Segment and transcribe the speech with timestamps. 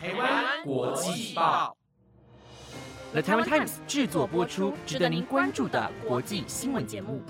[0.00, 1.76] 台湾国际报
[3.10, 7.20] ，The Taiwan Times 制作播出，值得您关注的国际新闻节目。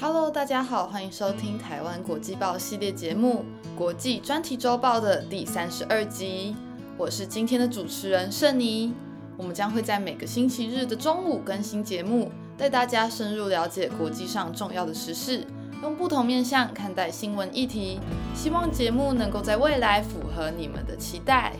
[0.00, 3.44] Hello，大家好，欢迎收听台湾国际报系列节目
[3.76, 6.56] 《国际专题周报》的第三十二集。
[6.96, 8.94] 我是今天的主持人盛妮。
[9.36, 15.46] 我们将会在每个星期日的中午更新节目，带大家深入了解国际上重要的时事。
[15.86, 18.00] 用不同面向看待新闻议题，
[18.34, 21.52] 希望节目能够在未来符合你们的期待。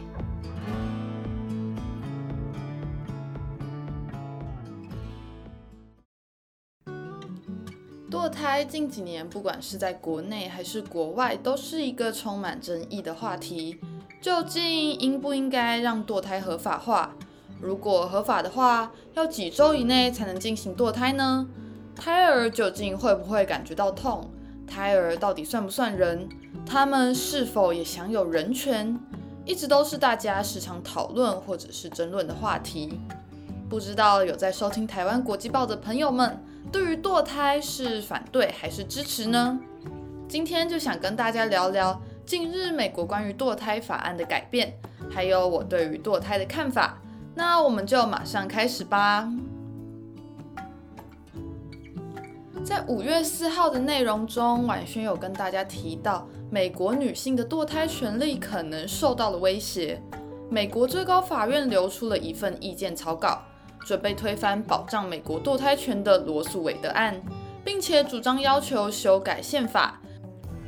[8.11, 13.79] 堕胎近几年，不管是在国内还是国外，都是一个充满争议的话题。
[14.21, 17.13] 究竟应不应该让堕胎合法化？
[17.61, 21.47] 如果合法的话，要几周以内才能进行堕胎呢？
[21.97, 24.31] 胎儿究竟会不会感觉到痛？
[24.67, 26.29] 胎儿到底算不算人？
[26.65, 28.99] 他们是否也享有人权？
[29.45, 33.01] 一直都是大家时常讨论或者是争论的话题。
[33.69, 39.59] 不知道有在收听台湾国际报的朋友们，对于堕胎是反对还是支持呢？
[40.29, 44.77] 今天就想跟大家聊聊近日美国关于堕胎法案的改变，
[45.11, 46.99] 还有我对于堕胎的看法。
[47.35, 49.29] 那我们就马上开始吧。
[52.67, 60.03] 在五月四号的内容中，婉萱有跟大家提到，美国女性的堕胎权利可能受到了威胁。
[60.51, 63.41] 美国最高法院流出了一份意见草稿，
[63.85, 67.23] 准备推翻保障美国堕胎权的罗素韦德案，
[67.65, 70.01] 并且主张要求修改宪法，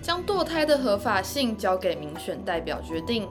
[0.01, 3.27] 将堕胎的合法性交给民选代表决定。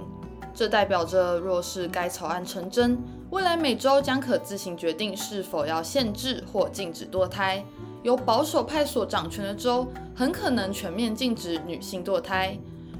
[0.53, 7.63] 这代表着，若是该草案成真，未来每周将可自行决定是否要限制或禁止堕胎。
[8.07, 12.57] 由保守派所掌权的州很可能全面禁止女性堕胎，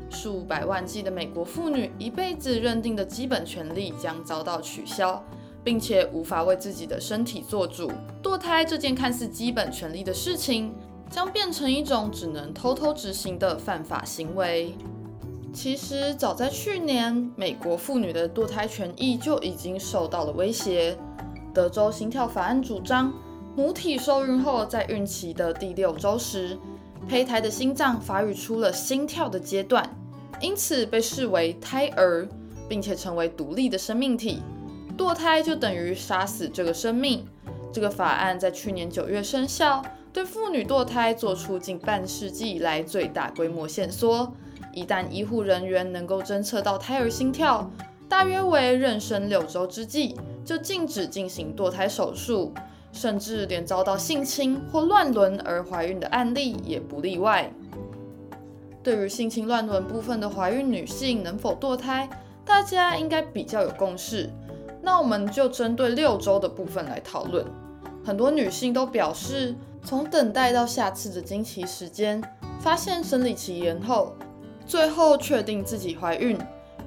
[0.09, 5.23] 数百万计的美国妇女一辈子认定的基本权利将遭到取消，
[5.63, 7.89] 并且无法为自己的身体做主。
[8.22, 10.75] 堕胎这件看似基本权利的事情，
[11.09, 14.73] 将变成一种只能偷偷执行的犯法行为。
[15.53, 20.97] 其实早在去年，美国妇女的堕胎权益就已经受到了威胁。
[21.53, 23.13] 德州心跳法案主张。
[23.57, 26.56] 母体受孕后，在孕期的第六周时，
[27.09, 29.84] 胚胎的心脏发育出了心跳的阶段，
[30.40, 32.28] 因此被视为胎儿，
[32.69, 34.44] 并且成为独立的生命体。
[34.96, 37.25] 堕胎就等于杀死这个生命。
[37.73, 44.31] 这个法案在去年九月生效，对妇女堕胎做出近半世纪以来最大规模限缩。
[44.72, 47.72] 一旦医护人员能够侦测到胎儿心跳，
[48.07, 50.16] 大约为妊娠六周之际，
[50.46, 52.53] 就禁止进行堕胎手术。
[52.92, 57.52] 甚至连遭到性侵或乱伦而怀孕的案例也不例外。
[58.81, 62.09] 对于性侵乱伦部分的怀孕女性能否堕胎，
[62.46, 64.30] 大家应该比较有共识。
[64.81, 67.46] 那我们就针对六周的部分来讨论。
[68.06, 69.53] 很多女性都表示，
[69.84, 72.24] 从等待到下次的经期时间，
[72.62, 74.16] 发现生理期延后，
[74.66, 76.38] 最后确定自己怀孕。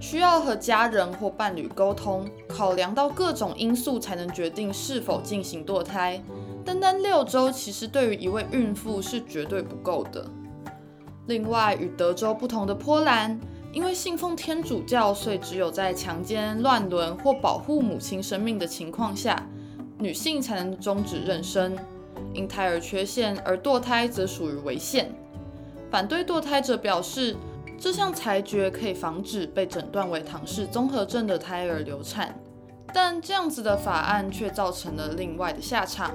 [0.00, 6.20] 需要和家人或伴侣沟通，考量到各种因素才能决定是否进行堕胎。
[6.64, 10.26] 单单六周其实对于一位孕妇是绝对不够的。
[11.26, 13.38] 另外，与德州不同的波兰，
[13.74, 19.46] 因为信奉天主教，所以只有在强奸、乱伦或保护母亲生命的情况下，
[19.98, 21.76] 女性才能终止妊娠。
[22.32, 25.12] 因胎儿缺陷而堕胎则属于违宪。
[25.90, 27.36] 反对堕胎者表示。
[27.80, 32.38] 这项裁决可以防止被诊断为唐氏综合症的胎儿流产，
[32.92, 36.14] 但这样子的法案却造成了另外的下场。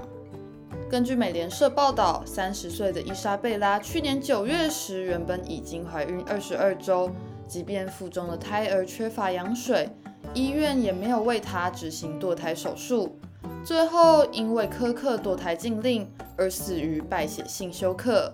[0.88, 7.10] 根据美联社报道，三十岁的伊莎贝拉去年九月时原本已经怀孕二十二周，
[7.48, 9.90] 即便腹中的胎儿缺乏羊水，
[10.36, 13.18] 医院也没有为她执行堕胎手术，
[13.64, 18.32] 最后因为苛刻堕胎禁令而死于败血性休克。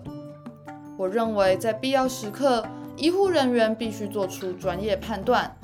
[0.98, 2.62] 我认为在必要时刻。
[2.96, 5.56] 医护人员必须做出专业判断，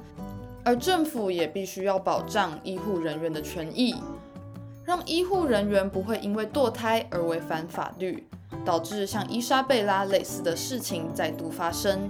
[0.64, 3.94] 而政府也必须要保障医护人员的权益，
[4.84, 8.26] 让医护人员不会因为堕胎而违反法律，
[8.64, 12.08] 导致像伊莎贝拉类似的事情再度发生。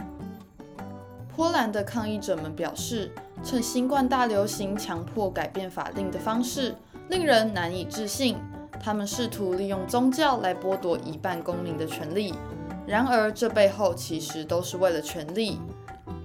[1.37, 3.13] 波兰的抗议者们表示，
[3.45, 6.75] 趁新冠大流行强迫改变法令的方式
[7.09, 8.37] 令人难以置信，
[8.81, 12.35] 他们试图利用宗教来剥夺一半公民的权利。
[12.89, 15.59] 然而，这背后其实都是为了权力。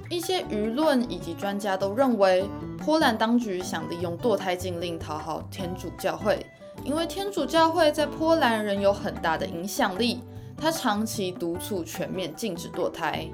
[0.10, 2.46] 一些舆论以及专家都认为，
[2.86, 6.46] 波兰当局想利用堕胎禁令讨好天主教会，
[6.86, 10.22] 因为天主教会在波兰仍有很大的影响力，
[10.56, 13.28] 它长期督促全面禁止堕胎。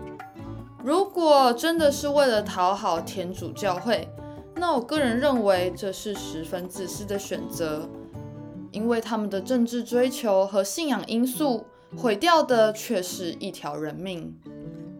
[0.84, 4.10] 如果真的是为了讨好天主教会，
[4.56, 7.88] 那我个人认为这是十分自私的选择，
[8.72, 11.66] 因为他们的政治追求和信仰因素
[11.96, 14.38] 毁掉的却是一条人命。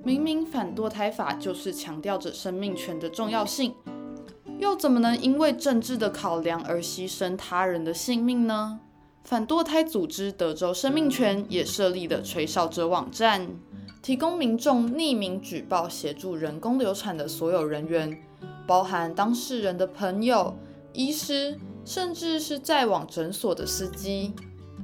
[0.04, 3.76] 明明反堕胎法就是强调着生命权的重要性，
[4.58, 8.80] 又怎么能因为政治的考量而牺牲他人的性命呢？
[9.26, 13.48] 反堕胎组织德州生命权也设立了吹哨者网站，
[14.02, 18.18] 提供民众匿名举报协助人工流产的所有人员，
[18.66, 20.58] 包含当事人的朋友、
[20.94, 24.34] 医师，甚至是在往诊所的司机。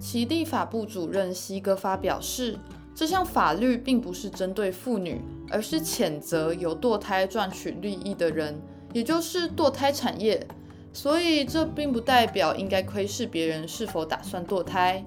[0.06, 2.60] 其立法部主任西格发表示。
[2.94, 5.20] 这项法律并不是针对妇女，
[5.50, 8.58] 而是谴责由堕胎赚取利益的人，
[8.94, 10.48] 也就是堕胎产业。
[10.94, 15.04] 所以这并不代表应该窥视别人是否打算堕胎。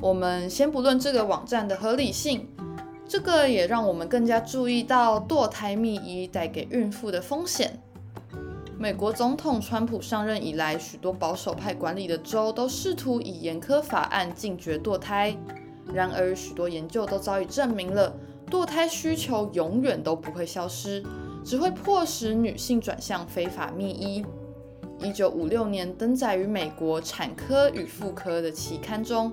[0.00, 2.46] 我们先不论这个网站的合理性，
[3.08, 7.76] 这个也让我们更加注意到堕胎密医带给孕妇的风险。
[8.80, 15.36] 美国总统川普上任以来，许多保守派管理的州都试图以严苛法案禁绝堕胎。
[15.92, 18.10] 然而，许多研究都早已证明了，
[18.50, 21.04] 堕胎需求永远都不会消失，
[21.44, 24.24] 只会迫使女性转向非法秘医。
[25.00, 29.30] 一九五六年登载于美国产科与妇科的期刊中，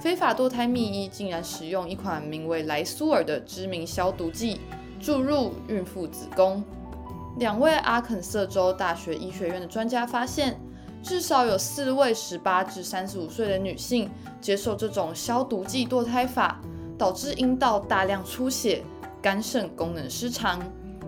[0.00, 4.58] 非法堕胎秘医竟然使用一款名为莱苏尔的知名消毒剂
[4.98, 6.64] 注入孕妇子宫。
[7.38, 10.60] 两位阿肯色州大学医学院的专家发现。
[11.02, 14.10] 至少有四位十八至三十五岁的女性
[14.40, 16.60] 接受这种消毒剂堕胎法，
[16.98, 18.82] 导致阴道大量出血、
[19.22, 20.60] 肝肾功能失常。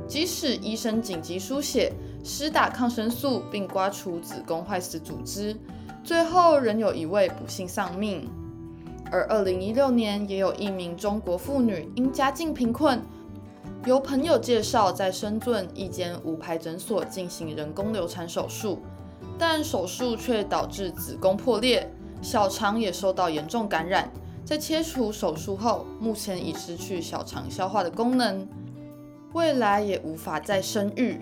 [0.07, 1.93] 即使医生紧急输血、
[2.23, 5.57] 施打抗生素并刮除子宫坏死组织，
[6.05, 8.31] 最后仍有一位不幸丧命。
[9.11, 13.03] 而二零一六年，也有一名中国妇女因家境贫困，
[13.85, 18.81] 由朋友介绍在深圳一间无牌诊所进行人工流产手术。
[19.39, 21.89] 但手术却导致子宫破裂，
[22.21, 24.11] 小肠也受到严重感染。
[24.45, 28.49] 在切除手术后，目前已失去小肠消化的功能，
[29.35, 31.21] 未来也无法再生育。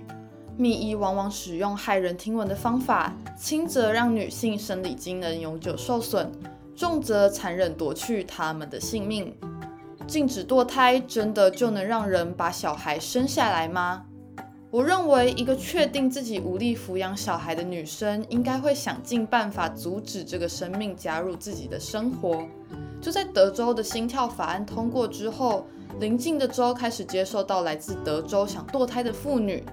[0.57, 6.33] 秘医往往使用骇人听闻的方法，轻则让女性生理机能永久受损，
[6.75, 9.35] 重则残忍夺去她们的性命。
[10.07, 14.05] 禁止堕胎，真的就能让人把小孩生下来吗？
[14.71, 22.47] 我认为，一个确定自己无力抚养小孩的女生，应该会想尽办法阻止这个生命加入自己的生活。
[23.01, 25.67] 就在德州的心跳法案通过之后，
[25.99, 29.65] 邻近的州开始接受到来自德州想堕胎的妇女。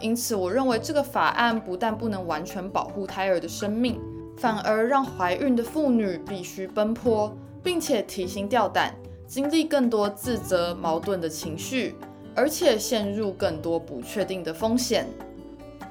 [0.00, 4.00] 因此，我认为这个法案不但不能完全保护胎儿的生命，
[4.36, 7.32] 反而让怀孕的妇女必须奔波，
[7.62, 8.94] 并且提心吊胆，
[9.30, 11.94] 经历更多自责、矛盾的情绪。
[12.34, 15.06] 而且陷入更多不确定的风险。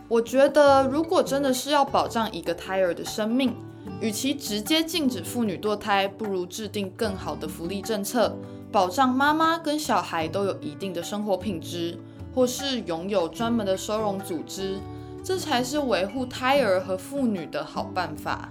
[0.08, 3.54] 我觉得，如果真的是要保障一个胎儿的生命，
[4.00, 8.36] 与其直接禁止妇女堕胎，不如制定更好的福利政策，
[8.72, 11.98] 保障妈妈跟小孩都有一定的生活品质，
[12.34, 14.80] 或是拥有专门的收容组织，
[15.22, 18.50] 这才是维护胎儿和妇女的好办法。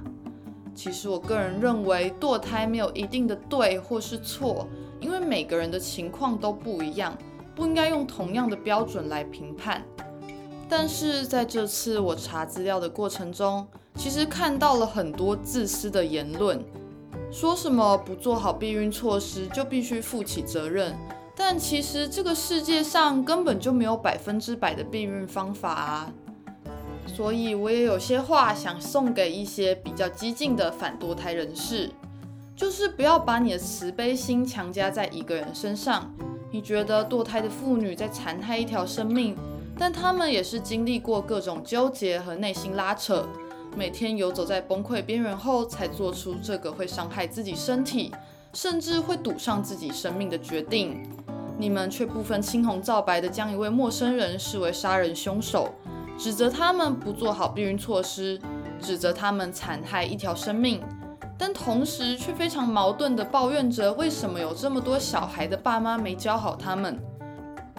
[0.79, 4.65] 其实，我个人认为，堕胎没有一定的对或是错，
[5.01, 7.19] 因为每个人的情况都不一样。
[7.53, 9.83] 不应该用同样的标准来评判，
[10.69, 13.67] 但是在这次我查资料的过程中，
[13.97, 16.65] 其实看到了很多自私的言论，
[17.33, 20.97] 说什么不做好避孕措施就必须负起责任，
[21.35, 26.13] 但其实这个世界上根本就没有百分之百的避孕方法啊！
[27.15, 31.91] 所以我也有些话想送给一些比较激进的反堕胎人士，
[32.55, 36.15] 就是不要把你的慈悲心强加在一个人身上。
[36.51, 39.37] 你觉得堕胎的妇女在残害一条生命，
[39.77, 43.27] 但她们也是经历过各种纠结和内心拉扯，
[43.77, 48.13] 每天游走在崩溃边缘后，才做出这个会伤害自己身体，
[48.53, 51.03] 甚至会赌上自己生命的决定。
[51.59, 55.75] 你们却不分青红皂白地将一位陌生人视为杀人凶手，
[56.19, 58.39] 指责他们不做好避孕措施，
[58.81, 60.83] 指责他们残害一条生命。
[61.39, 66.99] 但同时却非常矛盾地抱怨着，为什么有这么多小孩的爸妈没教好他们？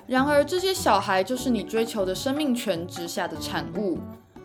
[0.08, 4.00] 然而，这些小孩就是你追求的生命权之下的产物。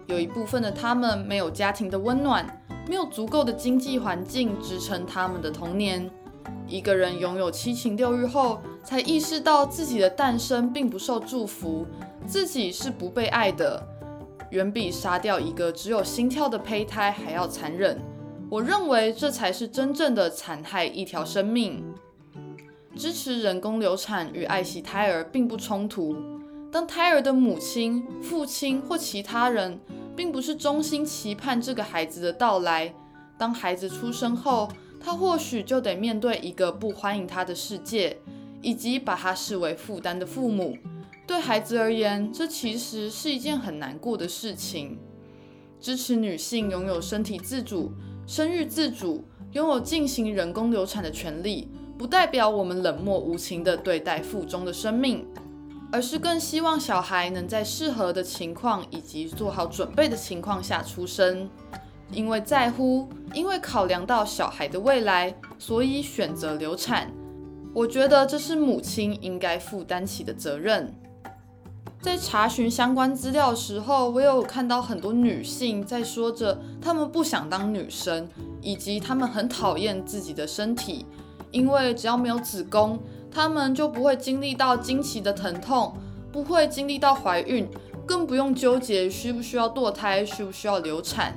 [0.06, 2.44] 有一部分的他们没有家庭的温暖，
[2.88, 6.10] 没有足够的经济环境支撑他们的童年。
[6.66, 11.86] 一个人拥有七情六欲后，才意识到自己的诞生并不受祝福，
[12.26, 13.82] 自己是不被爱的，
[14.50, 18.00] 远比杀掉一个只有心跳的胚胎还要残忍。
[18.50, 21.84] 我认为这才是真正的残害一条生命。
[22.96, 26.16] 支持人工流产与爱惜胎儿并不冲突。
[26.70, 29.78] 当胎儿的母亲、父亲或其他人，
[30.16, 32.92] 并不是衷心期盼这个孩子的到来，
[33.36, 34.68] 当孩子出生后，
[35.00, 38.16] 他或许就得面对一个不欢迎他的世界，
[38.62, 40.76] 以及把他视为负担的父母。
[41.26, 44.98] 对孩子而言，这其实是一件很难过的事情。
[45.80, 47.92] 支持女性拥有身体自主、
[48.26, 51.68] 生育自主，拥有进行人工流产的权利。
[51.96, 55.24] 不代表我们冷漠无情地对待腹中的生命，
[55.92, 61.48] 而是更希望小孩能在适合的情况以及做好准备的情况下出生。
[62.10, 67.10] 因为在乎，因为考量到小孩的未来，所以选择流产。
[67.72, 70.92] 我觉得这是母亲应该负担起的责任。
[72.04, 78.28] 在查询相关资料的时候，我有看到很多女性在说着她们不想当女生，
[78.60, 81.06] 以及她们很讨厌自己的身体。
[81.50, 85.94] 因为只要没有子宫，她们就不会经历到经期的疼痛，
[86.30, 87.66] 不会经历到怀孕，
[88.04, 91.34] 更不用纠结需不需要堕胎，需不需要流产。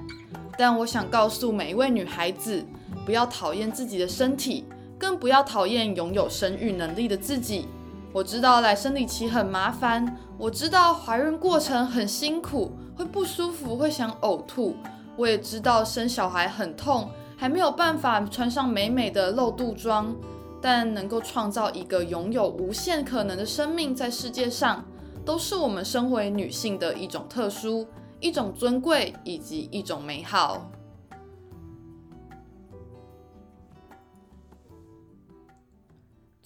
[0.57, 2.65] 但我想告诉每一位女孩子，
[3.05, 4.65] 不要讨厌自己的身体，
[4.99, 7.67] 更不要讨厌拥有生育能力的自己。
[8.13, 14.75] 我知道来生理期很麻烦，我知道怀孕过程很辛苦，会不舒服，会想呕吐。
[15.15, 17.09] 我也知道生小孩很痛。
[17.39, 20.11] 还没有办法穿上美美的露肚装，
[20.59, 24.83] 但能够创造一个拥有无限可能的生命在世界上，
[25.23, 27.85] 都是我们身为女性的一种特殊、
[28.19, 30.67] 一种尊贵以及一种美好。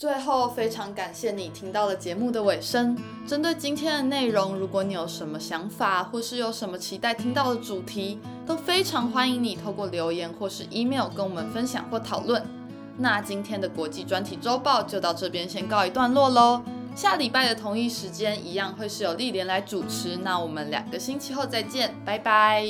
[0.01, 2.97] 最后，非常感谢你听到了节目的尾声。
[3.27, 12.43] 针对今天的内容，如果你有什么想法，或是有什么期待听到的主题，都非常欢迎你透过留言或是 email 跟我们分享或讨论。
[12.97, 16.63] 那今天的国际专题周报就到这边先告一段落喽。
[16.95, 20.17] 下礼拜的同一时间，一样会是由丽莲来主持。
[20.17, 22.65] 那我们两个星期后再见，拜拜。